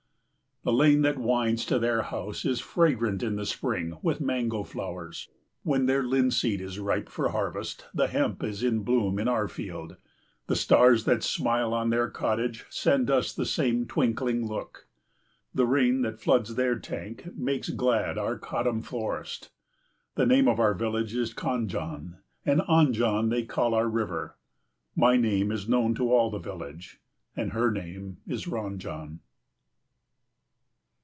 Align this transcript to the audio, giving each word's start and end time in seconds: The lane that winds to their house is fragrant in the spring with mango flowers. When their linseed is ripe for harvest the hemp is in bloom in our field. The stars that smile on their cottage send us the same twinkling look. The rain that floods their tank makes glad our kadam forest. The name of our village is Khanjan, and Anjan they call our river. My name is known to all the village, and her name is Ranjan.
The 0.63 0.71
lane 0.71 1.01
that 1.01 1.17
winds 1.17 1.65
to 1.65 1.79
their 1.79 2.03
house 2.03 2.45
is 2.45 2.59
fragrant 2.59 3.23
in 3.23 3.35
the 3.35 3.47
spring 3.47 3.97
with 4.03 4.21
mango 4.21 4.61
flowers. 4.63 5.27
When 5.63 5.87
their 5.87 6.03
linseed 6.03 6.61
is 6.61 6.77
ripe 6.77 7.09
for 7.09 7.29
harvest 7.29 7.87
the 7.95 8.05
hemp 8.05 8.43
is 8.43 8.61
in 8.61 8.81
bloom 8.83 9.17
in 9.17 9.27
our 9.27 9.47
field. 9.47 9.97
The 10.45 10.55
stars 10.55 11.05
that 11.05 11.23
smile 11.23 11.73
on 11.73 11.89
their 11.89 12.11
cottage 12.11 12.63
send 12.69 13.09
us 13.09 13.33
the 13.33 13.47
same 13.47 13.87
twinkling 13.87 14.45
look. 14.47 14.85
The 15.51 15.65
rain 15.65 16.03
that 16.03 16.19
floods 16.19 16.53
their 16.53 16.77
tank 16.77 17.35
makes 17.35 17.69
glad 17.71 18.19
our 18.19 18.37
kadam 18.37 18.83
forest. 18.83 19.49
The 20.13 20.27
name 20.27 20.47
of 20.47 20.59
our 20.59 20.75
village 20.75 21.15
is 21.15 21.33
Khanjan, 21.33 22.17
and 22.45 22.61
Anjan 22.69 23.31
they 23.31 23.45
call 23.45 23.73
our 23.73 23.87
river. 23.89 24.35
My 24.95 25.17
name 25.17 25.51
is 25.51 25.67
known 25.67 25.95
to 25.95 26.11
all 26.13 26.29
the 26.29 26.37
village, 26.37 27.01
and 27.35 27.53
her 27.53 27.71
name 27.71 28.17
is 28.27 28.45
Ranjan. 28.45 29.21